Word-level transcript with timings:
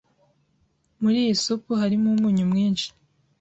Muri 1.01 1.17
iyi 1.23 1.35
supu 1.43 1.71
harimo 1.81 2.07
umunyu 2.11 2.43
mwinshi. 2.51 2.87